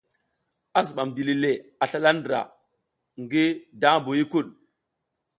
A 0.79 0.81
zibam 0.87 1.09
dili 1.17 1.35
le 1.43 1.51
a 1.83 1.85
slala 1.91 2.11
ndra 2.17 2.39
le 2.43 2.49
ngi 3.23 3.43
daʼmbu 3.81 4.09
huykuɗ. 4.15 4.47